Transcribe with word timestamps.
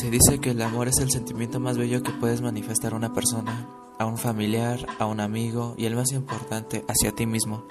Se 0.00 0.10
dice 0.10 0.38
que 0.40 0.52
el 0.52 0.62
amor 0.62 0.88
es 0.88 0.96
el 0.96 1.10
sentimiento 1.10 1.60
más 1.60 1.76
bello 1.76 2.02
que 2.02 2.10
puedes 2.10 2.40
manifestar 2.40 2.94
a 2.94 2.96
una 2.96 3.12
persona, 3.12 3.68
a 3.98 4.06
un 4.06 4.16
familiar, 4.16 4.86
a 4.98 5.04
un 5.04 5.20
amigo 5.20 5.74
y 5.76 5.84
el 5.84 5.94
más 5.94 6.12
importante, 6.12 6.86
hacia 6.88 7.12
ti 7.12 7.26
mismo. 7.26 7.66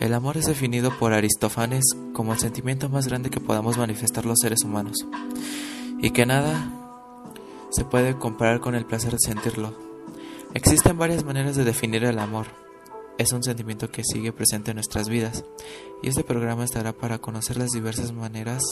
El 0.00 0.12
amor 0.12 0.36
es 0.36 0.46
definido 0.46 0.90
por 0.98 1.12
Aristófanes 1.12 1.84
como 2.14 2.32
el 2.32 2.40
sentimiento 2.40 2.88
más 2.88 3.06
grande 3.06 3.30
que 3.30 3.38
podamos 3.38 3.78
manifestar 3.78 4.26
los 4.26 4.38
seres 4.42 4.64
humanos 4.64 5.06
y 6.00 6.10
que 6.10 6.26
nada 6.26 6.68
se 7.70 7.84
puede 7.84 8.18
comparar 8.18 8.58
con 8.58 8.74
el 8.74 8.84
placer 8.84 9.12
de 9.12 9.18
sentirlo. 9.20 9.72
Existen 10.54 10.98
varias 10.98 11.22
maneras 11.22 11.54
de 11.54 11.62
definir 11.62 12.02
el 12.02 12.18
amor. 12.18 12.48
Es 13.18 13.30
un 13.32 13.44
sentimiento 13.44 13.88
que 13.88 14.02
sigue 14.02 14.32
presente 14.32 14.72
en 14.72 14.78
nuestras 14.78 15.08
vidas 15.08 15.44
y 16.02 16.08
este 16.08 16.24
programa 16.24 16.64
estará 16.64 16.92
para 16.92 17.20
conocer 17.20 17.56
las 17.56 17.70
diversas 17.70 18.10
maneras 18.10 18.64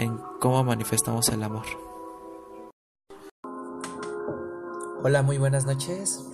en 0.00 0.18
cómo 0.40 0.64
manifestamos 0.64 1.28
el 1.28 1.42
amor. 1.42 1.66
Hola, 5.02 5.22
muy 5.22 5.36
buenas 5.36 5.66
noches. 5.66 6.24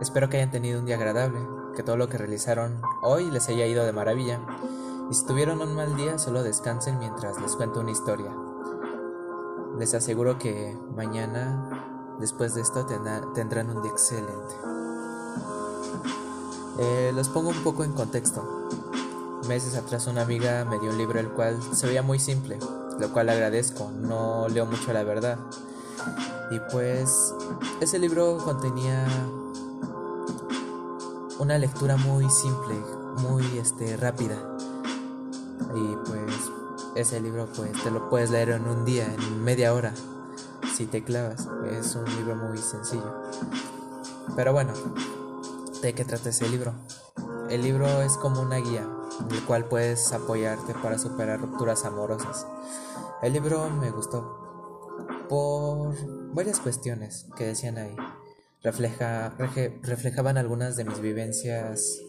Espero 0.00 0.28
que 0.28 0.38
hayan 0.38 0.50
tenido 0.50 0.80
un 0.80 0.86
día 0.86 0.96
agradable, 0.96 1.38
que 1.76 1.84
todo 1.84 1.96
lo 1.96 2.08
que 2.08 2.18
realizaron 2.18 2.82
hoy 3.02 3.30
les 3.30 3.48
haya 3.48 3.64
ido 3.66 3.84
de 3.84 3.92
maravilla. 3.92 4.40
Y 5.08 5.14
si 5.14 5.24
tuvieron 5.24 5.62
un 5.62 5.76
mal 5.76 5.96
día, 5.96 6.18
solo 6.18 6.42
descansen 6.42 6.98
mientras 6.98 7.40
les 7.40 7.54
cuento 7.54 7.78
una 7.78 7.92
historia. 7.92 8.34
Les 9.78 9.94
aseguro 9.94 10.36
que 10.38 10.76
mañana, 10.96 12.16
después 12.18 12.56
de 12.56 12.62
esto, 12.62 12.86
tendrán 12.86 13.70
un 13.70 13.82
día 13.82 13.92
excelente. 13.92 14.54
Eh, 16.80 17.12
los 17.14 17.28
pongo 17.28 17.50
un 17.50 17.62
poco 17.62 17.84
en 17.84 17.92
contexto. 17.92 18.66
Meses 19.48 19.76
atrás 19.76 20.08
una 20.08 20.22
amiga 20.22 20.64
me 20.64 20.78
dio 20.80 20.90
un 20.90 20.98
libro 20.98 21.20
el 21.20 21.28
cual 21.28 21.60
se 21.72 21.86
veía 21.86 22.02
muy 22.02 22.18
simple, 22.18 22.58
lo 22.98 23.12
cual 23.12 23.28
agradezco, 23.28 23.92
no 23.92 24.48
leo 24.48 24.66
mucho 24.66 24.92
la 24.92 25.04
verdad. 25.04 25.38
Y 26.50 26.58
pues 26.72 27.32
ese 27.80 27.98
libro 27.98 28.38
contenía 28.38 29.06
una 31.38 31.58
lectura 31.58 31.96
muy 31.96 32.28
simple, 32.28 32.74
muy 33.18 33.44
este 33.58 33.96
rápida. 33.96 34.36
Y 35.74 35.96
pues 36.08 36.32
ese 36.96 37.20
libro 37.20 37.48
pues 37.54 37.70
te 37.84 37.90
lo 37.90 38.08
puedes 38.10 38.30
leer 38.30 38.50
en 38.50 38.66
un 38.66 38.84
día, 38.84 39.06
en 39.06 39.44
media 39.44 39.72
hora, 39.74 39.94
si 40.74 40.86
te 40.86 41.04
clavas. 41.04 41.48
Es 41.70 41.94
un 41.94 42.04
libro 42.16 42.34
muy 42.34 42.58
sencillo. 42.58 43.14
Pero 44.34 44.52
bueno, 44.52 44.72
¿de 45.82 45.94
qué 45.94 46.04
trata 46.04 46.30
ese 46.30 46.48
libro? 46.48 46.72
El 47.48 47.62
libro 47.62 48.02
es 48.02 48.16
como 48.16 48.40
una 48.40 48.56
guía, 48.56 48.88
el 49.30 49.44
cual 49.44 49.66
puedes 49.68 50.12
apoyarte 50.12 50.74
para 50.74 50.98
superar 50.98 51.40
rupturas 51.40 51.84
amorosas. 51.84 52.46
El 53.22 53.32
libro 53.32 53.70
me 53.70 53.90
gustó 53.90 54.46
por 55.28 55.94
varias 56.34 56.60
cuestiones 56.60 57.26
que 57.36 57.46
decían 57.46 57.78
ahí. 57.78 57.96
Refleja, 58.62 59.36
reflejaban 59.82 60.38
algunas 60.38 60.76
de 60.76 60.84
mis 60.84 61.00
vivencias 61.00 62.00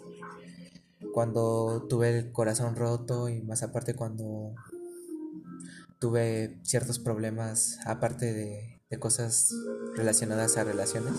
cuando 1.14 1.86
tuve 1.88 2.18
el 2.18 2.32
corazón 2.32 2.76
roto 2.76 3.30
y 3.30 3.42
más 3.42 3.64
aparte 3.64 3.96
cuando 3.96 4.54
tuve 6.00 6.60
ciertos 6.64 7.00
problemas 7.00 7.80
aparte 7.86 8.34
de, 8.34 8.82
de 8.90 9.00
cosas 9.00 9.54
relacionadas 9.96 10.58
a 10.58 10.64
relaciones. 10.64 11.14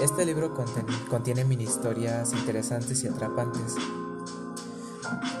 Este 0.00 0.24
libro 0.24 0.54
contiene, 0.54 0.88
contiene 1.08 1.44
mini 1.44 1.64
historias 1.64 2.32
interesantes 2.32 3.02
y 3.04 3.08
atrapantes 3.08 3.76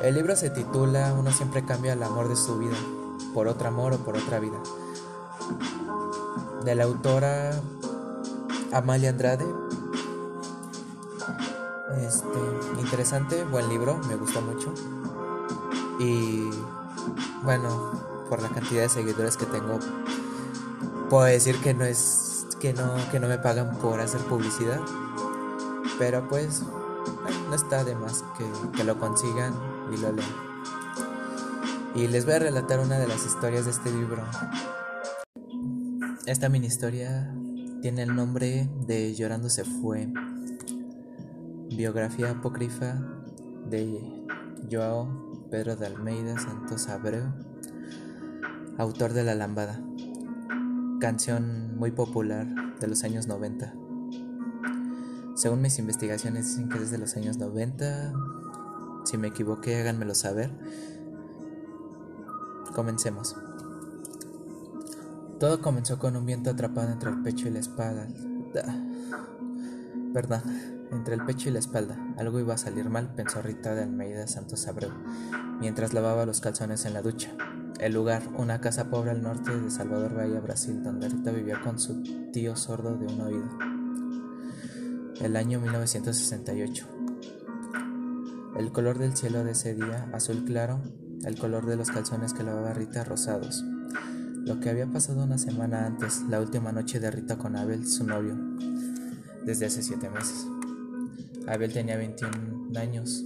el 0.02 0.14
libro 0.14 0.36
se 0.36 0.50
titula 0.50 1.12
Uno 1.12 1.32
siempre 1.32 1.64
cambia 1.64 1.92
el 1.92 2.02
amor 2.02 2.28
de 2.28 2.36
su 2.36 2.56
vida, 2.58 2.76
por 3.34 3.48
otro 3.48 3.68
amor 3.68 3.94
o 3.94 3.98
por 3.98 4.16
otra 4.16 4.38
vida. 4.38 4.56
De 6.64 6.74
la 6.74 6.84
autora 6.84 7.60
Amalia 8.72 9.10
Andrade. 9.10 9.44
Este, 12.00 12.80
interesante, 12.80 13.44
buen 13.44 13.68
libro, 13.68 13.98
me 14.08 14.14
gustó 14.14 14.40
mucho. 14.40 14.72
Y 15.98 16.48
bueno, 17.42 17.90
por 18.28 18.40
la 18.40 18.48
cantidad 18.50 18.82
de 18.82 18.88
seguidores 18.88 19.36
que 19.36 19.46
tengo, 19.46 19.80
puedo 21.10 21.24
decir 21.24 21.60
que 21.60 21.74
no 21.74 21.84
es 21.84 22.27
que 22.60 22.72
no 22.72 22.94
que 23.10 23.20
no 23.20 23.28
me 23.28 23.38
pagan 23.38 23.76
por 23.78 24.00
hacer 24.00 24.20
publicidad. 24.22 24.80
Pero 25.98 26.28
pues 26.28 26.62
no 27.48 27.54
está 27.54 27.84
de 27.84 27.94
más 27.94 28.24
que, 28.36 28.44
que 28.76 28.84
lo 28.84 28.98
consigan 28.98 29.54
y 29.92 29.96
lo 29.98 30.12
leen. 30.12 30.28
Y 31.94 32.06
les 32.06 32.24
voy 32.24 32.34
a 32.34 32.38
relatar 32.38 32.78
una 32.80 32.98
de 32.98 33.08
las 33.08 33.24
historias 33.24 33.64
de 33.64 33.70
este 33.72 33.90
libro. 33.90 34.22
Esta 36.26 36.48
mini 36.48 36.66
historia 36.66 37.34
tiene 37.80 38.02
el 38.02 38.14
nombre 38.14 38.68
de 38.86 39.14
Llorando 39.14 39.48
se 39.48 39.64
fue. 39.64 40.08
Biografía 41.70 42.30
apócrifa 42.30 43.00
de 43.68 44.26
Joao 44.70 45.28
Pedro 45.50 45.76
de 45.76 45.86
Almeida 45.86 46.38
Santos 46.38 46.88
Abreu, 46.88 47.24
autor 48.76 49.14
de 49.14 49.24
La 49.24 49.34
Lambada, 49.34 49.80
canción 50.98 51.76
muy 51.76 51.90
popular 51.90 52.46
de 52.80 52.86
los 52.88 53.04
años 53.04 53.26
90. 53.26 53.74
Según 55.34 55.62
mis 55.62 55.78
investigaciones 55.78 56.48
dicen 56.48 56.68
que 56.68 56.78
desde 56.78 56.98
los 56.98 57.16
años 57.16 57.38
90 57.38 58.12
si 59.08 59.16
me 59.16 59.28
equivoqué, 59.28 59.80
háganmelo 59.80 60.14
saber. 60.14 60.50
Comencemos. 62.74 63.36
Todo 65.40 65.62
comenzó 65.62 65.98
con 65.98 66.14
un 66.14 66.26
viento 66.26 66.50
atrapado 66.50 66.92
entre 66.92 67.08
el 67.08 67.22
pecho 67.22 67.48
y 67.48 67.52
la 67.52 67.60
espalda. 67.60 68.06
Perdón, 70.12 70.42
entre 70.92 71.14
el 71.14 71.24
pecho 71.24 71.48
y 71.48 71.52
la 71.52 71.58
espalda. 71.58 71.96
Algo 72.18 72.38
iba 72.38 72.52
a 72.52 72.58
salir 72.58 72.90
mal, 72.90 73.14
pensó 73.14 73.40
Rita 73.40 73.74
de 73.74 73.84
Almeida 73.84 74.26
Santos 74.26 74.68
Abreu, 74.68 74.92
mientras 75.58 75.94
lavaba 75.94 76.26
los 76.26 76.42
calzones 76.42 76.84
en 76.84 76.92
la 76.92 77.00
ducha. 77.00 77.30
El 77.78 77.92
lugar, 77.92 78.22
una 78.36 78.60
casa 78.60 78.90
pobre 78.90 79.12
al 79.12 79.22
norte 79.22 79.56
de 79.56 79.70
Salvador 79.70 80.12
Bahía, 80.12 80.40
Brasil, 80.40 80.82
donde 80.82 81.08
Rita 81.08 81.30
vivía 81.30 81.60
con 81.60 81.78
su 81.78 82.02
tío 82.32 82.56
sordo 82.56 82.96
de 82.96 83.06
un 83.06 83.20
oído. 83.20 83.48
El 85.20 85.36
año 85.36 85.60
1968. 85.60 86.86
El 88.56 88.72
color 88.72 88.98
del 88.98 89.16
cielo 89.16 89.44
de 89.44 89.52
ese 89.52 89.76
día, 89.76 90.10
azul 90.12 90.44
claro, 90.44 90.80
el 91.24 91.38
color 91.38 91.66
de 91.66 91.76
los 91.76 91.92
calzones 91.92 92.34
que 92.34 92.42
lavaba 92.42 92.74
Rita 92.74 93.04
rosados. 93.04 93.62
Lo 94.44 94.58
que 94.58 94.70
había 94.70 94.86
pasado 94.86 95.22
una 95.22 95.38
semana 95.38 95.86
antes, 95.86 96.22
la 96.28 96.40
última 96.40 96.72
noche 96.72 96.98
de 96.98 97.12
Rita 97.12 97.38
con 97.38 97.54
Abel, 97.54 97.86
su 97.86 98.02
novio, 98.02 98.36
desde 99.44 99.66
hace 99.66 99.84
siete 99.84 100.10
meses. 100.10 100.48
Abel 101.46 101.72
tenía 101.72 101.96
21 101.96 102.76
años 102.76 103.24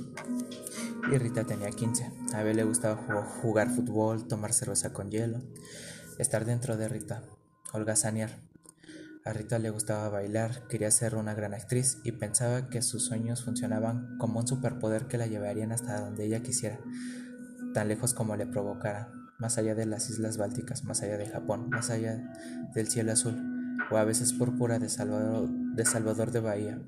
y 1.10 1.18
Rita 1.18 1.44
tenía 1.44 1.70
15. 1.70 2.10
A 2.34 2.38
Abel 2.38 2.56
le 2.56 2.64
gustaba 2.64 2.96
jugar 3.42 3.70
fútbol, 3.70 4.26
tomar 4.28 4.52
cerveza 4.52 4.92
con 4.92 5.10
hielo, 5.10 5.40
estar 6.18 6.44
dentro 6.44 6.76
de 6.76 6.88
Rita, 6.88 7.22
holgazanear. 7.72 8.30
A 9.24 9.32
Rita 9.32 9.58
le 9.58 9.70
gustaba 9.70 10.08
bailar, 10.08 10.66
quería 10.68 10.90
ser 10.90 11.14
una 11.14 11.34
gran 11.34 11.54
actriz 11.54 11.98
y 12.04 12.12
pensaba 12.12 12.68
que 12.68 12.82
sus 12.82 13.04
sueños 13.04 13.44
funcionaban 13.44 14.16
como 14.18 14.40
un 14.40 14.46
superpoder 14.46 15.06
que 15.06 15.18
la 15.18 15.26
llevarían 15.26 15.72
hasta 15.72 16.00
donde 16.00 16.24
ella 16.24 16.42
quisiera, 16.42 16.80
tan 17.72 17.88
lejos 17.88 18.14
como 18.14 18.36
le 18.36 18.46
provocara, 18.46 19.12
más 19.38 19.58
allá 19.58 19.74
de 19.74 19.86
las 19.86 20.10
islas 20.10 20.38
bálticas, 20.38 20.84
más 20.84 21.02
allá 21.02 21.16
de 21.18 21.28
Japón, 21.28 21.68
más 21.70 21.90
allá 21.90 22.32
del 22.74 22.88
cielo 22.88 23.12
azul, 23.12 23.36
o 23.90 23.96
a 23.96 24.04
veces 24.04 24.32
púrpura 24.32 24.78
de 24.78 24.88
Salvador 24.88 25.48
de, 25.48 25.84
Salvador 25.84 26.32
de 26.32 26.40
Bahía. 26.40 26.78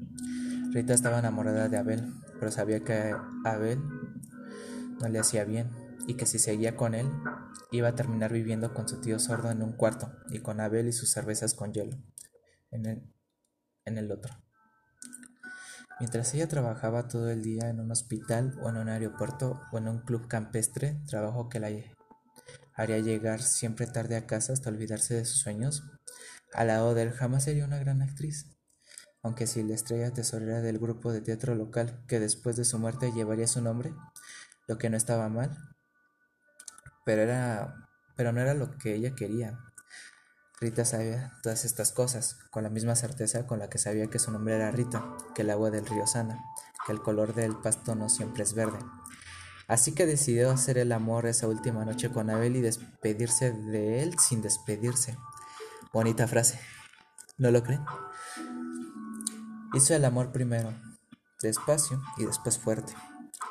Rita 0.70 0.92
estaba 0.92 1.20
enamorada 1.20 1.68
de 1.68 1.76
Abel, 1.76 2.12
pero 2.40 2.50
sabía 2.50 2.80
que 2.80 3.14
Abel 3.44 3.80
no 5.00 5.08
le 5.08 5.18
hacía 5.18 5.44
bien 5.44 5.70
y 6.06 6.14
que 6.14 6.26
si 6.26 6.38
seguía 6.38 6.76
con 6.76 6.94
él, 6.94 7.10
iba 7.70 7.88
a 7.88 7.94
terminar 7.94 8.32
viviendo 8.32 8.74
con 8.74 8.88
su 8.88 9.00
tío 9.00 9.18
sordo 9.18 9.50
en 9.50 9.62
un 9.62 9.72
cuarto 9.72 10.12
y 10.30 10.40
con 10.40 10.60
Abel 10.60 10.88
y 10.88 10.92
sus 10.92 11.10
cervezas 11.10 11.54
con 11.54 11.72
hielo 11.72 11.96
en 12.70 12.86
el, 12.86 13.14
en 13.84 13.98
el 13.98 14.10
otro. 14.10 14.34
Mientras 16.00 16.34
ella 16.34 16.48
trabajaba 16.48 17.06
todo 17.06 17.30
el 17.30 17.42
día 17.42 17.68
en 17.68 17.78
un 17.78 17.92
hospital 17.92 18.58
o 18.62 18.68
en 18.68 18.76
un 18.76 18.88
aeropuerto 18.88 19.60
o 19.72 19.78
en 19.78 19.88
un 19.88 20.00
club 20.00 20.26
campestre, 20.26 21.00
trabajo 21.06 21.48
que 21.48 21.60
la 21.60 21.68
haría 22.74 22.98
llegar 22.98 23.40
siempre 23.40 23.86
tarde 23.86 24.16
a 24.16 24.26
casa 24.26 24.52
hasta 24.52 24.70
olvidarse 24.70 25.14
de 25.14 25.24
sus 25.24 25.38
sueños, 25.38 25.84
al 26.52 26.66
lado 26.66 26.94
de 26.94 27.02
él 27.02 27.12
jamás 27.12 27.44
sería 27.44 27.64
una 27.64 27.78
gran 27.78 28.02
actriz. 28.02 28.46
Aunque 29.22 29.46
si 29.46 29.62
la 29.62 29.74
estrella 29.74 30.12
tesorera 30.12 30.60
del 30.60 30.78
grupo 30.78 31.12
de 31.12 31.20
teatro 31.20 31.54
local 31.54 32.04
que 32.06 32.20
después 32.20 32.56
de 32.56 32.64
su 32.64 32.78
muerte 32.78 33.12
llevaría 33.12 33.46
su 33.46 33.62
nombre, 33.62 33.94
lo 34.66 34.78
que 34.78 34.90
no 34.90 34.96
estaba 34.96 35.28
mal, 35.28 35.56
pero 37.04 37.22
era 37.22 37.84
pero 38.16 38.32
no 38.32 38.40
era 38.40 38.54
lo 38.54 38.76
que 38.78 38.94
ella 38.94 39.14
quería. 39.14 39.58
Rita 40.60 40.84
sabía 40.84 41.32
todas 41.42 41.64
estas 41.64 41.92
cosas, 41.92 42.38
con 42.50 42.62
la 42.62 42.70
misma 42.70 42.94
certeza 42.94 43.46
con 43.46 43.58
la 43.58 43.68
que 43.68 43.78
sabía 43.78 44.06
que 44.06 44.18
su 44.18 44.30
nombre 44.30 44.54
era 44.54 44.70
Rita, 44.70 45.04
que 45.34 45.42
el 45.42 45.50
agua 45.50 45.70
del 45.70 45.84
río 45.84 46.06
sana, 46.06 46.38
que 46.86 46.92
el 46.92 47.02
color 47.02 47.34
del 47.34 47.56
pasto 47.56 47.94
no 47.94 48.08
siempre 48.08 48.44
es 48.44 48.54
verde, 48.54 48.78
Así 49.66 49.92
que 49.92 50.04
decidió 50.04 50.50
hacer 50.50 50.76
el 50.76 50.92
amor 50.92 51.24
esa 51.26 51.48
última 51.48 51.86
noche 51.86 52.10
con 52.10 52.28
Abel 52.28 52.56
y 52.56 52.60
despedirse 52.60 53.50
de 53.50 54.02
él 54.02 54.18
sin 54.18 54.42
despedirse. 54.42 55.16
Bonita 55.90 56.28
frase. 56.28 56.60
¿No 57.38 57.50
lo 57.50 57.62
creen? 57.62 57.82
Hizo 59.72 59.94
el 59.94 60.04
amor 60.04 60.32
primero, 60.32 60.74
despacio 61.40 62.02
y 62.18 62.26
después 62.26 62.58
fuerte, 62.58 62.94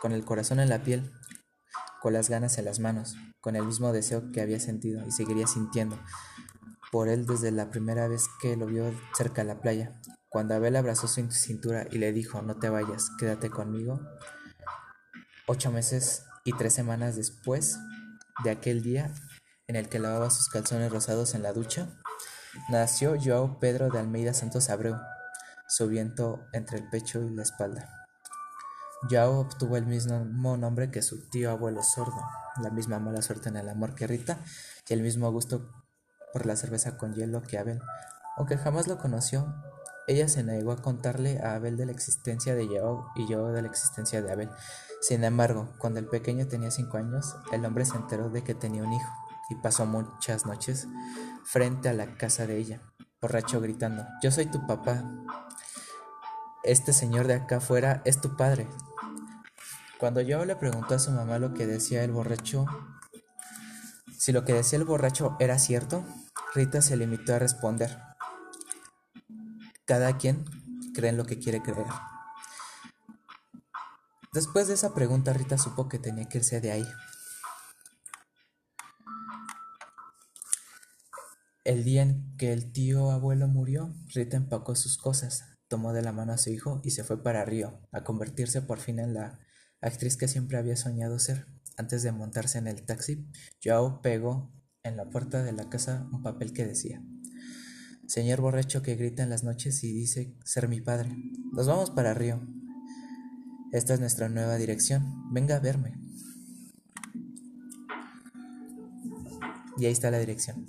con 0.03 0.11
el 0.11 0.25
corazón 0.25 0.59
en 0.59 0.67
la 0.67 0.83
piel, 0.83 1.13
con 2.01 2.11
las 2.11 2.29
ganas 2.29 2.57
en 2.57 2.65
las 2.65 2.81
manos, 2.81 3.15
con 3.39 3.55
el 3.55 3.63
mismo 3.63 3.93
deseo 3.93 4.33
que 4.33 4.41
había 4.41 4.59
sentido 4.59 5.01
y 5.07 5.11
seguiría 5.11 5.47
sintiendo 5.47 5.97
por 6.91 7.07
él 7.07 7.25
desde 7.25 7.51
la 7.51 7.69
primera 7.69 8.09
vez 8.09 8.25
que 8.41 8.57
lo 8.57 8.65
vio 8.65 8.93
cerca 9.15 9.43
de 9.43 9.47
la 9.47 9.61
playa. 9.61 9.93
Cuando 10.27 10.55
Abel 10.55 10.75
abrazó 10.75 11.07
su 11.07 11.31
cintura 11.31 11.87
y 11.89 11.99
le 11.99 12.11
dijo, 12.11 12.41
no 12.41 12.59
te 12.59 12.67
vayas, 12.67 13.11
quédate 13.17 13.49
conmigo. 13.49 14.01
Ocho 15.47 15.71
meses 15.71 16.25
y 16.43 16.51
tres 16.51 16.73
semanas 16.73 17.15
después 17.15 17.79
de 18.43 18.51
aquel 18.51 18.83
día 18.83 19.09
en 19.67 19.77
el 19.77 19.87
que 19.87 19.99
lavaba 19.99 20.31
sus 20.31 20.49
calzones 20.49 20.91
rosados 20.91 21.33
en 21.33 21.43
la 21.43 21.53
ducha, 21.53 21.87
nació 22.67 23.15
Joao 23.17 23.57
Pedro 23.57 23.89
de 23.89 23.99
Almeida 23.99 24.33
Santos 24.33 24.69
Abreu, 24.69 24.97
su 25.69 25.87
viento 25.87 26.41
entre 26.51 26.79
el 26.79 26.89
pecho 26.89 27.23
y 27.23 27.33
la 27.33 27.43
espalda. 27.43 28.02
Yao 29.09 29.39
obtuvo 29.39 29.77
el 29.77 29.85
mismo 29.85 30.57
nombre 30.57 30.89
que 30.89 31.01
su 31.01 31.29
tío 31.29 31.51
abuelo 31.51 31.83
sordo, 31.83 32.21
la 32.61 32.69
misma 32.69 32.99
mala 32.99 33.21
suerte 33.21 33.49
en 33.49 33.57
el 33.57 33.69
amor 33.69 33.95
que 33.95 34.07
Rita 34.07 34.39
y 34.87 34.93
el 34.93 35.01
mismo 35.01 35.31
gusto 35.31 35.69
por 36.31 36.45
la 36.45 36.55
cerveza 36.55 36.97
con 36.97 37.13
hielo 37.13 37.41
que 37.41 37.57
Abel. 37.57 37.81
Aunque 38.37 38.57
jamás 38.57 38.87
lo 38.87 38.97
conoció, 38.97 39.53
ella 40.07 40.27
se 40.27 40.43
negó 40.43 40.71
a 40.71 40.81
contarle 40.81 41.39
a 41.41 41.55
Abel 41.55 41.77
de 41.77 41.85
la 41.85 41.91
existencia 41.91 42.55
de 42.55 42.67
Yao 42.67 43.11
y 43.15 43.27
yo 43.27 43.51
de 43.51 43.61
la 43.61 43.67
existencia 43.67 44.21
de 44.21 44.31
Abel. 44.31 44.49
Sin 45.01 45.23
embargo, 45.23 45.73
cuando 45.77 45.99
el 45.99 46.07
pequeño 46.07 46.47
tenía 46.47 46.71
cinco 46.71 46.97
años, 46.97 47.35
el 47.51 47.65
hombre 47.65 47.85
se 47.85 47.97
enteró 47.97 48.29
de 48.29 48.43
que 48.43 48.55
tenía 48.55 48.83
un 48.83 48.93
hijo 48.93 49.13
y 49.49 49.55
pasó 49.55 49.85
muchas 49.85 50.45
noches 50.45 50.87
frente 51.43 51.89
a 51.89 51.93
la 51.93 52.15
casa 52.15 52.47
de 52.47 52.57
ella, 52.57 52.81
borracho 53.21 53.59
gritando, 53.59 54.05
yo 54.21 54.31
soy 54.31 54.45
tu 54.45 54.65
papá, 54.65 55.03
este 56.63 56.93
señor 56.93 57.27
de 57.27 57.33
acá 57.33 57.57
afuera 57.57 58.01
es 58.05 58.21
tu 58.21 58.37
padre. 58.37 58.67
Cuando 60.03 60.19
yo 60.19 60.43
le 60.43 60.57
preguntó 60.57 60.95
a 60.95 60.99
su 60.99 61.11
mamá 61.11 61.39
lo 61.39 61.53
que 61.53 61.65
decía 61.65 62.03
el 62.03 62.11
borracho, 62.11 62.65
si 64.19 64.33
lo 64.33 64.43
que 64.43 64.51
decía 64.51 64.77
el 64.77 64.83
borracho 64.83 65.37
era 65.39 65.57
cierto, 65.57 66.05
Rita 66.53 66.81
se 66.81 66.97
limitó 66.97 67.33
a 67.33 67.39
responder. 67.39 67.97
Cada 69.85 70.17
quien 70.17 70.43
cree 70.93 71.11
en 71.11 71.15
lo 71.15 71.23
que 71.23 71.39
quiere 71.39 71.61
creer. 71.61 71.87
Después 74.33 74.67
de 74.67 74.73
esa 74.73 74.93
pregunta, 74.93 75.31
Rita 75.31 75.57
supo 75.57 75.87
que 75.87 75.99
tenía 75.99 76.27
que 76.27 76.39
irse 76.39 76.59
de 76.59 76.73
ahí. 76.73 76.87
El 81.63 81.85
día 81.85 82.01
en 82.01 82.35
que 82.35 82.51
el 82.51 82.73
tío 82.73 83.09
abuelo 83.09 83.47
murió, 83.47 83.93
Rita 84.13 84.35
empacó 84.35 84.75
sus 84.75 84.97
cosas, 84.97 85.45
tomó 85.69 85.93
de 85.93 86.01
la 86.01 86.11
mano 86.11 86.33
a 86.33 86.37
su 86.37 86.49
hijo 86.49 86.81
y 86.83 86.91
se 86.91 87.05
fue 87.05 87.23
para 87.23 87.45
Río, 87.45 87.79
a 87.93 88.03
convertirse 88.03 88.61
por 88.61 88.79
fin 88.79 88.99
en 88.99 89.13
la 89.13 89.39
actriz 89.83 90.17
que 90.17 90.27
siempre 90.27 90.57
había 90.57 90.75
soñado 90.75 91.19
ser. 91.19 91.45
Antes 91.77 92.03
de 92.03 92.11
montarse 92.11 92.57
en 92.57 92.67
el 92.67 92.83
taxi, 92.83 93.27
Joao 93.63 94.01
pegó 94.01 94.51
en 94.83 94.97
la 94.97 95.09
puerta 95.09 95.43
de 95.43 95.53
la 95.53 95.69
casa 95.69 96.07
un 96.11 96.21
papel 96.21 96.53
que 96.53 96.65
decía 96.65 97.01
Señor 98.05 98.41
borracho 98.41 98.81
que 98.81 98.95
grita 98.95 99.23
en 99.23 99.29
las 99.29 99.43
noches 99.43 99.83
y 99.83 99.93
dice 99.93 100.35
ser 100.43 100.67
mi 100.67 100.81
padre. 100.81 101.15
Nos 101.53 101.67
vamos 101.67 101.89
para 101.89 102.13
Río. 102.13 102.45
Esta 103.71 103.93
es 103.93 103.99
nuestra 103.99 104.29
nueva 104.29 104.57
dirección. 104.57 105.31
Venga 105.31 105.55
a 105.55 105.59
verme. 105.59 105.97
Y 109.77 109.85
ahí 109.85 109.91
está 109.91 110.11
la 110.11 110.19
dirección, 110.19 110.67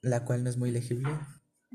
la 0.00 0.24
cual 0.24 0.44
no 0.44 0.50
es 0.50 0.56
muy 0.56 0.70
legible, 0.70 1.10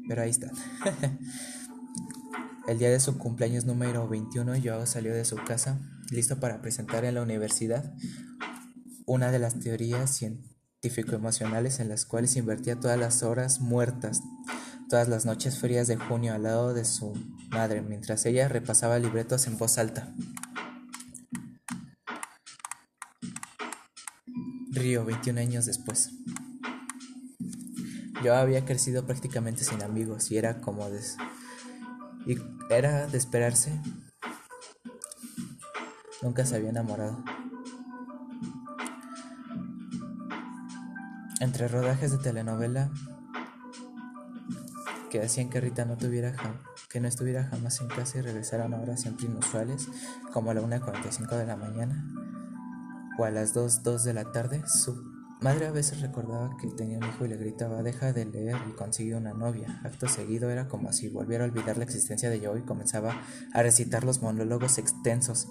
pero 0.07 0.23
ahí 0.23 0.31
está. 0.31 0.51
El 2.67 2.79
día 2.79 2.89
de 2.89 2.99
su 2.99 3.17
cumpleaños 3.17 3.65
número 3.65 4.07
21, 4.07 4.53
Joao 4.63 4.85
salió 4.87 5.13
de 5.13 5.25
su 5.25 5.35
casa, 5.35 5.79
listo 6.11 6.39
para 6.39 6.61
presentar 6.61 7.05
en 7.05 7.15
la 7.15 7.21
universidad 7.21 7.93
una 9.05 9.31
de 9.31 9.39
las 9.39 9.59
teorías 9.59 10.11
científico-emocionales 10.15 11.79
en 11.79 11.89
las 11.89 12.05
cuales 12.05 12.35
invertía 12.35 12.79
todas 12.79 12.99
las 12.99 13.23
horas 13.23 13.61
muertas, 13.61 14.21
todas 14.89 15.07
las 15.07 15.25
noches 15.25 15.57
frías 15.59 15.87
de 15.87 15.97
junio 15.97 16.33
al 16.33 16.43
lado 16.43 16.73
de 16.73 16.85
su 16.85 17.13
madre, 17.49 17.81
mientras 17.81 18.25
ella 18.25 18.47
repasaba 18.47 18.99
libretos 18.99 19.47
en 19.47 19.57
voz 19.57 19.77
alta. 19.77 20.13
Río, 24.71 25.05
21 25.05 25.39
años 25.39 25.65
después. 25.65 26.11
Yo 28.23 28.35
había 28.35 28.65
crecido 28.65 29.05
prácticamente 29.05 29.63
sin 29.63 29.81
amigos 29.83 30.31
y 30.31 30.37
era 30.37 30.59
como 30.61 30.89
des 30.89 31.17
y 32.25 32.37
era 32.69 33.07
de 33.07 33.17
esperarse. 33.17 33.71
Nunca 36.21 36.45
se 36.45 36.55
había 36.55 36.69
enamorado. 36.69 37.23
Entre 41.39 41.67
rodajes 41.67 42.11
de 42.11 42.17
telenovela 42.17 42.89
que 45.09 45.21
hacían 45.21 45.49
que 45.49 45.61
Rita 45.61 45.85
no 45.85 45.97
tuviera 45.97 46.33
que 46.89 46.99
no 46.99 47.07
estuviera 47.07 47.43
jamás 47.43 47.79
en 47.81 47.87
casa 47.87 48.17
y 48.17 48.21
regresara 48.21 48.65
a 48.65 48.81
horas 48.81 49.01
siempre 49.01 49.27
inusuales, 49.27 49.87
como 50.33 50.51
a 50.51 50.53
la 50.53 50.61
1.45 50.61 51.37
de 51.37 51.45
la 51.45 51.55
mañana 51.55 52.05
o 53.17 53.25
a 53.25 53.31
las 53.31 53.55
2.02 53.55 54.03
de 54.03 54.13
la 54.13 54.31
tarde, 54.31 54.63
su 54.67 55.06
Madre 55.39 55.67
a 55.67 55.71
veces 55.71 56.01
recordaba 56.01 56.57
que 56.57 56.67
tenía 56.67 56.97
un 56.97 57.05
hijo 57.05 57.25
y 57.25 57.27
le 57.27 57.37
gritaba, 57.37 57.83
deja 57.83 58.11
de 58.11 58.25
leer 58.25 58.57
y 58.67 58.71
consigue 58.71 59.13
una 59.13 59.33
novia. 59.33 59.81
Acto 59.83 60.07
seguido 60.07 60.49
era 60.49 60.67
como 60.67 60.91
si 60.91 61.09
volviera 61.09 61.43
a 61.43 61.47
olvidar 61.47 61.77
la 61.77 61.83
existencia 61.83 62.31
de 62.31 62.39
yo 62.39 62.57
y 62.57 62.63
comenzaba 62.63 63.21
a 63.53 63.61
recitar 63.61 64.03
los 64.03 64.23
monólogos 64.23 64.79
extensos, 64.79 65.47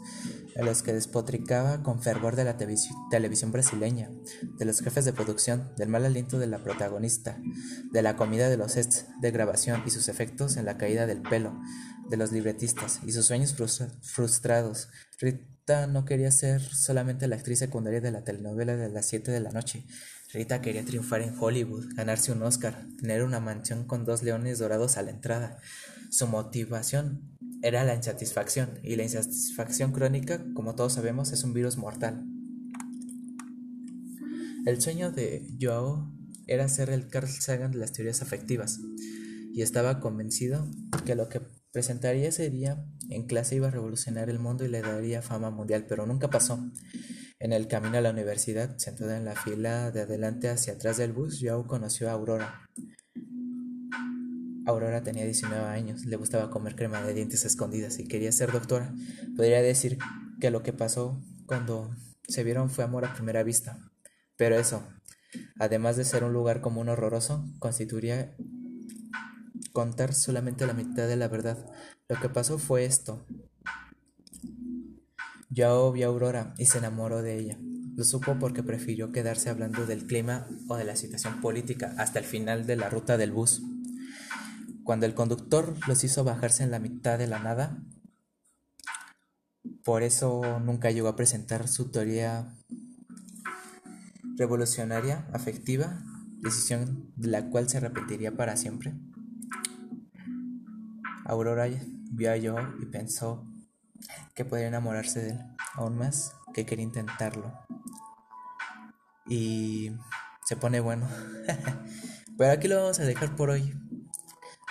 en 0.56 0.66
los 0.66 0.82
que 0.82 0.92
despotricaba 0.92 1.84
con 1.84 2.02
fervor 2.02 2.34
de 2.34 2.42
la 2.42 2.56
televisión 2.56 3.52
brasileña, 3.52 4.10
de 4.58 4.64
los 4.64 4.80
jefes 4.80 5.04
de 5.04 5.12
producción, 5.12 5.70
del 5.76 5.88
mal 5.88 6.04
aliento 6.04 6.40
de 6.40 6.48
la 6.48 6.64
protagonista, 6.64 7.38
de 7.92 8.02
la 8.02 8.16
comida 8.16 8.48
de 8.48 8.56
los 8.56 8.72
sets 8.72 9.06
de 9.20 9.30
grabación 9.30 9.84
y 9.86 9.90
sus 9.90 10.08
efectos 10.08 10.56
en 10.56 10.64
la 10.64 10.78
caída 10.78 11.06
del 11.06 11.22
pelo, 11.22 11.60
de 12.08 12.16
los 12.16 12.32
libretistas 12.32 13.00
y 13.04 13.12
sus 13.12 13.26
sueños 13.26 13.54
frustrados 14.02 14.88
Rita 15.68 15.88
no 15.88 16.04
quería 16.04 16.30
ser 16.30 16.62
solamente 16.62 17.26
la 17.26 17.34
actriz 17.34 17.58
secundaria 17.58 18.00
de 18.00 18.12
la 18.12 18.22
telenovela 18.22 18.76
de 18.76 18.88
las 18.88 19.06
7 19.06 19.32
de 19.32 19.40
la 19.40 19.50
noche. 19.50 19.84
Rita 20.32 20.60
quería 20.60 20.84
triunfar 20.84 21.22
en 21.22 21.34
Hollywood, 21.36 21.86
ganarse 21.96 22.30
un 22.30 22.40
Oscar, 22.44 22.86
tener 23.00 23.24
una 23.24 23.40
mansión 23.40 23.84
con 23.84 24.04
dos 24.04 24.22
leones 24.22 24.60
dorados 24.60 24.96
a 24.96 25.02
la 25.02 25.10
entrada. 25.10 25.58
Su 26.08 26.28
motivación 26.28 27.36
era 27.62 27.82
la 27.82 27.96
insatisfacción, 27.96 28.78
y 28.84 28.94
la 28.94 29.02
insatisfacción 29.02 29.90
crónica, 29.90 30.40
como 30.54 30.76
todos 30.76 30.92
sabemos, 30.92 31.32
es 31.32 31.42
un 31.42 31.52
virus 31.52 31.78
mortal. 31.78 32.24
El 34.66 34.80
sueño 34.80 35.10
de 35.10 35.48
Joao 35.60 36.12
era 36.46 36.68
ser 36.68 36.90
el 36.90 37.08
Carl 37.08 37.26
Sagan 37.26 37.72
de 37.72 37.78
las 37.78 37.90
teorías 37.90 38.22
afectivas, 38.22 38.78
y 39.52 39.62
estaba 39.62 39.98
convencido 39.98 40.70
que 41.04 41.16
lo 41.16 41.28
que 41.28 41.40
presentaría 41.76 42.30
ese 42.30 42.48
día 42.48 42.82
en 43.10 43.26
clase 43.26 43.56
iba 43.56 43.68
a 43.68 43.70
revolucionar 43.70 44.30
el 44.30 44.38
mundo 44.38 44.64
y 44.64 44.68
le 44.68 44.80
daría 44.80 45.20
fama 45.20 45.50
mundial, 45.50 45.84
pero 45.86 46.06
nunca 46.06 46.30
pasó. 46.30 46.58
En 47.38 47.52
el 47.52 47.68
camino 47.68 47.98
a 47.98 48.00
la 48.00 48.12
universidad, 48.12 48.78
sentada 48.78 49.18
en 49.18 49.26
la 49.26 49.34
fila 49.34 49.90
de 49.90 50.00
adelante 50.00 50.48
hacia 50.48 50.72
atrás 50.72 50.96
del 50.96 51.12
bus, 51.12 51.38
Joao 51.38 51.66
conoció 51.66 52.08
a 52.08 52.12
Aurora. 52.12 52.66
Aurora 54.64 55.02
tenía 55.02 55.26
19 55.26 55.66
años, 55.66 56.06
le 56.06 56.16
gustaba 56.16 56.48
comer 56.48 56.76
crema 56.76 57.02
de 57.02 57.12
dientes 57.12 57.44
escondidas 57.44 57.98
y 57.98 58.08
quería 58.08 58.32
ser 58.32 58.52
doctora. 58.52 58.94
Podría 59.36 59.60
decir 59.60 59.98
que 60.40 60.50
lo 60.50 60.62
que 60.62 60.72
pasó 60.72 61.20
cuando 61.44 61.94
se 62.26 62.42
vieron 62.42 62.70
fue 62.70 62.84
amor 62.84 63.04
a 63.04 63.12
primera 63.12 63.42
vista. 63.42 63.92
Pero 64.38 64.58
eso, 64.58 64.82
además 65.58 65.98
de 65.98 66.06
ser 66.06 66.24
un 66.24 66.32
lugar 66.32 66.62
común 66.62 66.88
horroroso, 66.88 67.44
constituiría 67.58 68.34
contar 69.76 70.14
solamente 70.14 70.66
la 70.66 70.72
mitad 70.72 71.06
de 71.06 71.16
la 71.16 71.28
verdad. 71.28 71.58
Lo 72.08 72.18
que 72.18 72.30
pasó 72.30 72.58
fue 72.58 72.86
esto. 72.86 73.26
Yao 75.50 75.92
vio 75.92 76.06
a 76.06 76.08
Aurora 76.08 76.54
y 76.56 76.64
se 76.64 76.78
enamoró 76.78 77.20
de 77.20 77.38
ella. 77.38 77.58
Lo 77.94 78.02
supo 78.02 78.38
porque 78.38 78.62
prefirió 78.62 79.12
quedarse 79.12 79.50
hablando 79.50 79.84
del 79.84 80.06
clima 80.06 80.48
o 80.66 80.76
de 80.76 80.84
la 80.84 80.96
situación 80.96 81.42
política 81.42 81.94
hasta 81.98 82.18
el 82.18 82.24
final 82.24 82.64
de 82.66 82.76
la 82.76 82.88
ruta 82.88 83.18
del 83.18 83.32
bus. 83.32 83.60
Cuando 84.82 85.04
el 85.04 85.12
conductor 85.12 85.76
los 85.86 86.02
hizo 86.04 86.24
bajarse 86.24 86.62
en 86.62 86.70
la 86.70 86.78
mitad 86.78 87.18
de 87.18 87.26
la 87.26 87.38
nada, 87.40 87.84
por 89.84 90.02
eso 90.02 90.58
nunca 90.60 90.90
llegó 90.90 91.08
a 91.08 91.16
presentar 91.16 91.68
su 91.68 91.90
teoría 91.90 92.56
revolucionaria, 94.38 95.28
afectiva, 95.34 96.02
decisión 96.38 97.12
de 97.16 97.28
la 97.28 97.50
cual 97.50 97.68
se 97.68 97.78
repetiría 97.78 98.34
para 98.38 98.56
siempre. 98.56 98.94
Aurora 101.26 101.66
vio 102.12 102.32
a 102.32 102.36
Joe 102.36 102.74
y 102.80 102.86
pensó 102.86 103.46
que 104.34 104.44
podría 104.44 104.68
enamorarse 104.68 105.20
de 105.20 105.30
él, 105.30 105.40
aún 105.74 105.98
más 105.98 106.34
que 106.54 106.64
quería 106.64 106.84
intentarlo. 106.84 107.52
Y 109.26 109.92
se 110.44 110.56
pone 110.56 110.80
bueno. 110.80 111.08
Pero 112.38 112.52
aquí 112.52 112.68
lo 112.68 112.76
vamos 112.76 113.00
a 113.00 113.04
dejar 113.04 113.34
por 113.34 113.50
hoy. 113.50 113.74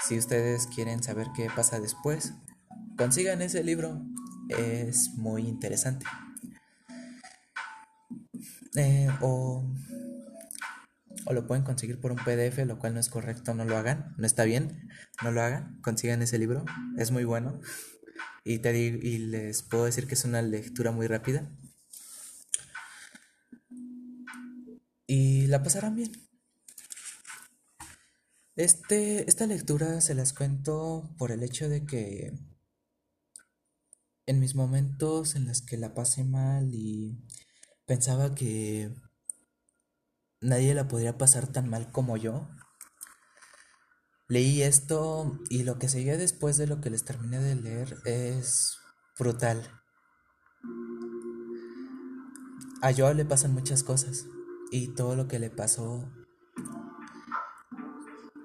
Si 0.07 0.17
ustedes 0.17 0.67
quieren 0.67 1.03
saber 1.03 1.27
qué 1.35 1.49
pasa 1.53 1.79
después, 1.79 2.33
consigan 2.97 3.41
ese 3.41 3.63
libro. 3.63 4.01
Es 4.49 5.09
muy 5.17 5.47
interesante. 5.47 6.05
Eh, 8.75 9.09
o, 9.21 9.65
o 11.25 11.33
lo 11.33 11.47
pueden 11.47 11.63
conseguir 11.63 11.99
por 11.99 12.11
un 12.11 12.17
PDF, 12.17 12.65
lo 12.65 12.79
cual 12.79 12.93
no 12.93 12.99
es 12.99 13.09
correcto, 13.09 13.53
no 13.53 13.65
lo 13.65 13.77
hagan, 13.77 14.13
no 14.17 14.25
está 14.25 14.43
bien, 14.43 14.89
no 15.23 15.31
lo 15.31 15.41
hagan, 15.41 15.79
consigan 15.81 16.21
ese 16.21 16.37
libro, 16.37 16.65
es 16.97 17.11
muy 17.11 17.23
bueno. 17.23 17.59
Y, 18.43 18.59
te 18.59 18.77
y 18.77 19.17
les 19.17 19.63
puedo 19.63 19.85
decir 19.85 20.07
que 20.07 20.13
es 20.13 20.23
una 20.25 20.41
lectura 20.41 20.91
muy 20.91 21.07
rápida. 21.07 21.51
Y 25.07 25.47
la 25.47 25.63
pasarán 25.63 25.95
bien. 25.95 26.11
Este, 28.55 29.27
esta 29.29 29.47
lectura 29.47 29.99
se 30.01 30.15
las 30.15 30.31
cuento 30.33 31.13
por 31.17 31.31
el 31.31 31.43
hecho 31.43 31.67
de 31.67 31.85
que 31.85 32.33
en 34.27 34.39
mis 34.39 34.55
momentos 34.55 35.35
en 35.35 35.45
los 35.45 35.61
que 35.61 35.77
la 35.77 35.93
pasé 35.93 36.23
mal 36.23 36.73
y 36.73 37.17
pensaba 37.85 38.33
que 38.33 38.91
nadie 40.45 40.75
la 40.75 40.87
podría 40.87 41.17
pasar 41.17 41.47
tan 41.47 41.69
mal 41.69 41.91
como 41.91 42.17
yo, 42.17 42.47
leí 44.27 44.61
esto 44.61 45.39
y 45.49 45.63
lo 45.63 45.77
que 45.79 45.89
seguía 45.89 46.17
después 46.17 46.57
de 46.57 46.67
lo 46.67 46.81
que 46.81 46.89
les 46.89 47.03
terminé 47.03 47.39
de 47.39 47.55
leer 47.55 47.97
es 48.05 48.77
brutal. 49.17 49.81
A 52.81 52.91
yo 52.91 53.11
le 53.13 53.25
pasan 53.25 53.53
muchas 53.53 53.83
cosas 53.83 54.25
y 54.71 54.89
todo 54.89 55.15
lo 55.15 55.27
que 55.27 55.39
le 55.39 55.49
pasó 55.49 56.11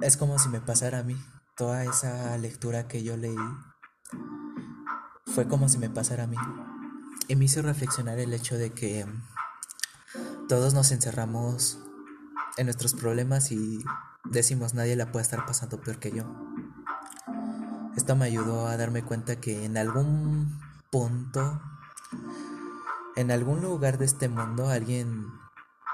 es 0.00 0.16
como 0.16 0.38
si 0.38 0.48
me 0.48 0.60
pasara 0.60 1.00
a 1.00 1.02
mí. 1.02 1.16
Toda 1.56 1.84
esa 1.84 2.38
lectura 2.38 2.88
que 2.88 3.02
yo 3.02 3.18
leí 3.18 3.36
fue 5.26 5.46
como 5.46 5.68
si 5.68 5.76
me 5.76 5.90
pasara 5.90 6.24
a 6.24 6.26
mí. 6.26 6.38
Y 7.28 7.36
me 7.36 7.44
hizo 7.44 7.60
reflexionar 7.60 8.18
el 8.18 8.32
hecho 8.32 8.56
de 8.56 8.70
que 8.70 9.06
todos 10.48 10.72
nos 10.72 10.90
encerramos 10.90 11.78
en 12.56 12.66
nuestros 12.66 12.94
problemas 12.94 13.52
y 13.52 13.84
decimos 14.24 14.74
nadie 14.74 14.96
la 14.96 15.12
puede 15.12 15.22
estar 15.22 15.46
pasando 15.46 15.80
peor 15.80 15.98
que 15.98 16.12
yo. 16.12 16.24
Esto 17.96 18.16
me 18.16 18.26
ayudó 18.26 18.66
a 18.66 18.76
darme 18.76 19.02
cuenta 19.02 19.40
que 19.40 19.64
en 19.64 19.76
algún 19.76 20.60
punto, 20.90 21.60
en 23.16 23.30
algún 23.30 23.60
lugar 23.60 23.98
de 23.98 24.04
este 24.04 24.28
mundo, 24.28 24.68
alguien 24.68 25.26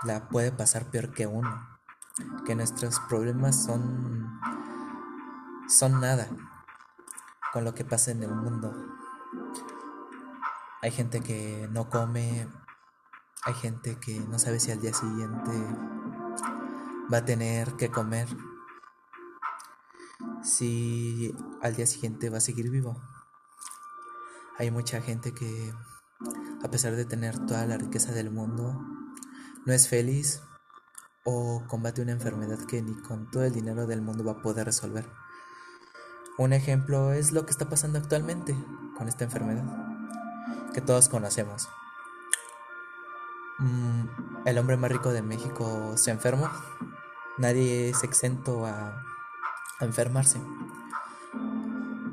la 0.05 0.29
puede 0.29 0.53
pasar 0.53 0.91
peor 0.91 1.13
que 1.13 1.27
uno 1.27 1.77
que 2.47 2.55
nuestros 2.55 3.01
problemas 3.01 3.63
son 3.65 4.41
son 5.69 6.01
nada 6.01 6.29
con 7.53 7.65
lo 7.65 7.75
que 7.75 7.85
pasa 7.85 8.13
en 8.13 8.23
el 8.23 8.35
mundo. 8.35 8.73
Hay 10.81 10.91
gente 10.91 11.21
que 11.21 11.69
no 11.73 11.91
come, 11.91 12.49
hay 13.43 13.55
gente 13.55 13.97
que 13.97 14.21
no 14.21 14.39
sabe 14.39 14.61
si 14.61 14.71
al 14.71 14.81
día 14.81 14.95
siguiente 14.95 15.51
va 17.13 17.19
a 17.19 17.25
tener 17.25 17.75
que 17.75 17.91
comer, 17.91 18.29
si 20.43 21.35
al 21.63 21.77
día 21.77 21.87
siguiente 21.87 22.31
va 22.31 22.39
a 22.39 22.41
seguir 22.41 22.71
vivo. 22.71 23.01
Hay 24.59 24.71
mucha 24.71 25.01
gente 25.01 25.33
que, 25.33 25.73
a 26.63 26.71
pesar 26.71 26.97
de 26.97 27.05
tener 27.05 27.39
toda 27.47 27.67
la 27.67 27.77
riqueza 27.77 28.13
del 28.13 28.31
mundo, 28.31 28.81
no 29.67 29.73
es 29.73 29.89
feliz 29.89 30.43
o 31.25 31.65
combate 31.67 32.03
una 32.03 32.13
enfermedad 32.13 32.59
que 32.67 32.81
ni 32.83 32.95
con 33.03 33.31
todo 33.31 33.45
el 33.45 33.53
dinero 33.53 33.87
del 33.87 34.01
mundo 34.01 34.25
va 34.25 34.33
a 34.33 34.43
poder 34.43 34.67
resolver. 34.67 35.11
Un 36.39 36.53
ejemplo 36.53 37.13
es 37.13 37.33
lo 37.33 37.45
que 37.45 37.51
está 37.51 37.69
pasando 37.69 37.99
actualmente 37.99 38.57
con 38.97 39.09
esta 39.09 39.25
enfermedad 39.25 39.65
que 40.73 40.81
todos 40.81 41.09
conocemos. 41.09 41.69
Mm, 43.59 44.05
el 44.45 44.59
hombre 44.59 44.77
más 44.77 44.91
rico 44.91 45.13
de 45.13 45.23
México 45.23 45.97
se 45.97 46.11
enfermó. 46.11 46.51
Nadie 47.39 47.91
es 47.91 48.03
exento 48.05 48.67
a, 48.67 49.03
a 49.79 49.85
enfermarse. 49.85 50.41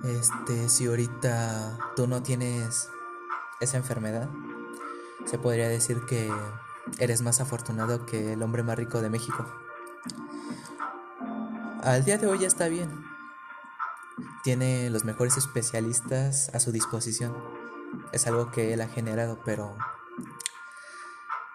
Este, 0.03 0.69
si 0.69 0.87
ahorita 0.87 1.77
tú 1.95 2.07
no 2.07 2.21
tienes 2.23 2.89
esa 3.61 3.77
enfermedad, 3.77 4.29
se 5.25 5.37
podría 5.37 5.69
decir 5.69 6.01
que 6.05 6.29
eres 6.99 7.21
más 7.21 7.39
afortunado 7.39 8.05
que 8.05 8.33
el 8.33 8.43
hombre 8.43 8.63
más 8.63 8.77
rico 8.77 9.01
de 9.01 9.09
México. 9.09 9.45
Al 11.81 12.03
día 12.05 12.17
de 12.17 12.27
hoy 12.27 12.39
ya 12.39 12.47
está 12.47 12.67
bien. 12.67 13.03
Tiene 14.43 14.89
los 14.89 15.05
mejores 15.05 15.37
especialistas 15.37 16.49
a 16.53 16.59
su 16.59 16.71
disposición. 16.71 17.33
Es 18.11 18.27
algo 18.27 18.51
que 18.51 18.73
él 18.73 18.81
ha 18.81 18.87
generado, 18.87 19.39
pero 19.45 19.75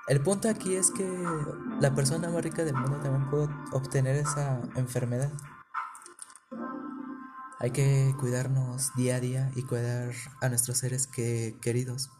el 0.08 0.22
punto 0.22 0.48
aquí 0.48 0.74
es 0.74 0.90
que 0.90 1.06
la 1.80 1.94
persona 1.94 2.30
más 2.30 2.42
rica 2.42 2.64
del 2.64 2.74
mundo 2.74 2.98
también 3.00 3.28
puede 3.28 3.48
obtener 3.72 4.16
esa 4.16 4.60
enfermedad. 4.76 5.30
Hay 7.60 7.72
que 7.72 8.14
cuidarnos 8.18 8.94
día 8.94 9.16
a 9.16 9.20
día 9.20 9.50
y 9.54 9.62
cuidar 9.64 10.12
a 10.40 10.48
nuestros 10.48 10.78
seres 10.78 11.06
que, 11.06 11.58
queridos. 11.60 12.10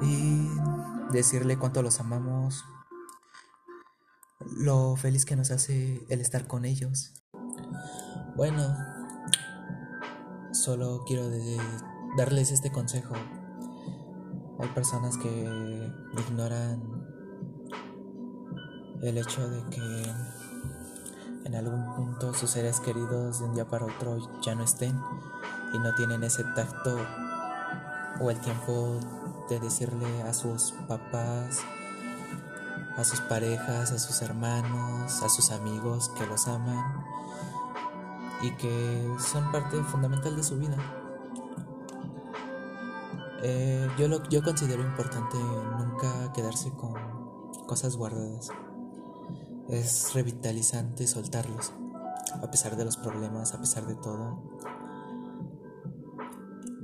Y 0.00 0.48
decirle 1.12 1.58
cuánto 1.58 1.82
los 1.82 2.00
amamos, 2.00 2.64
lo 4.56 4.96
feliz 4.96 5.24
que 5.26 5.36
nos 5.36 5.50
hace 5.50 6.06
el 6.08 6.20
estar 6.20 6.46
con 6.46 6.64
ellos. 6.64 7.12
Bueno, 8.36 8.76
solo 10.52 11.04
quiero 11.06 11.28
darles 12.16 12.50
este 12.50 12.72
consejo. 12.72 13.14
Hay 14.58 14.68
personas 14.68 15.16
que 15.18 15.92
ignoran 16.28 16.80
el 19.02 19.18
hecho 19.18 19.48
de 19.50 19.62
que 19.70 20.14
en 21.44 21.54
algún 21.54 21.94
punto 21.94 22.32
sus 22.34 22.50
seres 22.50 22.80
queridos 22.80 23.40
de 23.40 23.46
un 23.46 23.54
día 23.54 23.66
para 23.66 23.84
otro 23.84 24.16
ya 24.40 24.54
no 24.54 24.64
estén 24.64 24.98
y 25.72 25.78
no 25.78 25.94
tienen 25.94 26.22
ese 26.22 26.44
tacto 26.54 26.96
o 28.20 28.30
el 28.30 28.40
tiempo 28.40 28.98
de 29.50 29.60
decirle 29.60 30.22
a 30.22 30.32
sus 30.32 30.72
papás, 30.88 31.60
a 32.96 33.04
sus 33.04 33.20
parejas, 33.22 33.90
a 33.90 33.98
sus 33.98 34.22
hermanos, 34.22 35.22
a 35.22 35.28
sus 35.28 35.50
amigos 35.50 36.10
que 36.16 36.26
los 36.26 36.46
aman 36.46 37.04
y 38.42 38.52
que 38.52 39.16
son 39.18 39.50
parte 39.50 39.82
fundamental 39.82 40.36
de 40.36 40.42
su 40.42 40.58
vida. 40.58 40.76
Eh, 43.46 43.86
yo, 43.98 44.08
lo, 44.08 44.26
yo 44.30 44.42
considero 44.42 44.82
importante 44.82 45.36
nunca 45.36 46.32
quedarse 46.32 46.70
con 46.70 46.94
cosas 47.66 47.94
guardadas. 47.94 48.48
Es 49.68 50.14
revitalizante 50.14 51.06
soltarlos, 51.06 51.74
a 52.42 52.50
pesar 52.50 52.76
de 52.76 52.86
los 52.86 52.96
problemas, 52.96 53.52
a 53.52 53.60
pesar 53.60 53.86
de 53.86 53.96
todo 53.96 54.42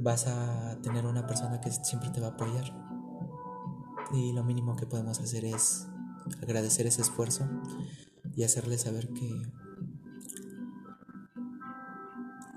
vas 0.03 0.27
a 0.27 0.77
tener 0.83 1.07
una 1.07 1.27
persona 1.27 1.61
que 1.63 1.71
siempre 1.71 2.11
te 2.11 2.21
va 2.21 2.29
a 2.29 2.31
apoyar. 2.31 2.65
Y 4.13 4.33
lo 4.33 4.45
mínimo 4.45 4.77
que 4.77 4.87
podemos 4.87 5.19
hacer 5.19 5.47
es 5.47 5.87
agradecer 6.43 6.87
ese 6.87 7.01
esfuerzo 7.01 7.49
y 8.37 8.45
hacerle 8.45 8.77
saber 8.77 9.09
que 9.15 9.43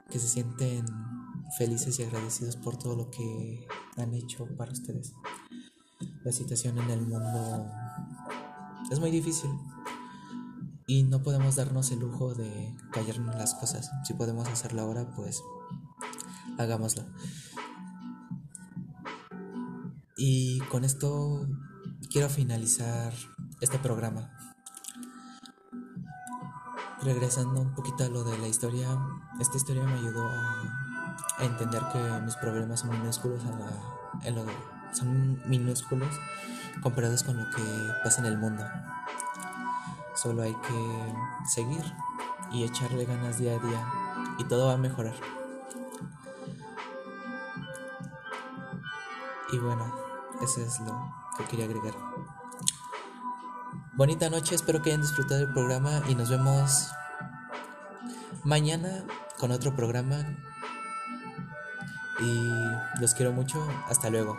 que 0.09 0.19
se 0.19 0.27
sienten 0.27 0.85
felices 1.57 1.99
y 1.99 2.03
agradecidos 2.03 2.55
por 2.55 2.77
todo 2.77 2.95
lo 2.95 3.09
que 3.09 3.67
han 3.97 4.13
hecho 4.13 4.47
para 4.57 4.71
ustedes. 4.71 5.13
La 6.23 6.31
situación 6.31 6.77
en 6.79 6.89
el 6.89 7.01
mundo 7.01 7.71
es 8.91 8.99
muy 8.99 9.11
difícil 9.11 9.49
y 10.87 11.03
no 11.03 11.23
podemos 11.23 11.55
darnos 11.55 11.91
el 11.91 11.99
lujo 11.99 12.33
de 12.33 12.75
callarnos 12.91 13.35
las 13.35 13.55
cosas. 13.55 13.91
Si 14.03 14.13
podemos 14.13 14.47
hacerlo 14.47 14.81
ahora, 14.81 15.13
pues 15.15 15.41
hagámoslo. 16.57 17.03
Y 20.17 20.59
con 20.71 20.83
esto 20.83 21.47
quiero 22.11 22.29
finalizar 22.29 23.13
este 23.61 23.79
programa. 23.79 24.31
Regresando 27.01 27.59
un 27.59 27.75
poquito 27.75 28.05
a 28.05 28.07
lo 28.07 28.23
de 28.23 28.37
la 28.37 28.47
historia, 28.47 28.97
esta 29.41 29.57
historia 29.57 29.83
me 29.83 29.93
ayudó 29.93 30.25
a, 30.25 30.82
entender 31.39 31.81
que 31.91 31.99
mis 32.21 32.35
problemas 32.35 32.81
son 32.81 32.89
minúsculos, 32.91 33.41
son 34.93 35.41
minúsculos 35.49 36.09
comparados 36.81 37.23
con 37.23 37.37
lo 37.37 37.49
que 37.49 37.63
pasa 38.03 38.21
en 38.21 38.27
el 38.27 38.37
mundo. 38.37 38.63
Solo 40.15 40.43
hay 40.43 40.53
que 40.53 41.13
seguir 41.47 41.83
y 42.51 42.63
echarle 42.63 43.05
ganas 43.05 43.39
día 43.39 43.55
a 43.55 43.59
día 43.59 43.87
y 44.37 44.43
todo 44.45 44.67
va 44.67 44.73
a 44.73 44.77
mejorar. 44.77 45.15
Y 49.51 49.57
bueno, 49.59 49.93
Eso 50.41 50.61
es 50.61 50.79
lo 50.79 51.13
que 51.37 51.45
quería 51.45 51.65
agregar. 51.65 51.93
Bonita 53.93 54.29
noche, 54.29 54.55
espero 54.55 54.81
que 54.81 54.89
hayan 54.89 55.01
disfrutado 55.01 55.41
del 55.41 55.53
programa 55.53 56.01
y 56.09 56.15
nos 56.15 56.29
vemos 56.29 56.89
mañana 58.43 59.05
con 59.39 59.51
otro 59.51 59.75
programa. 59.75 60.25
Y 62.23 63.01
los 63.01 63.13
quiero 63.13 63.31
mucho, 63.31 63.65
hasta 63.89 64.09
luego. 64.09 64.37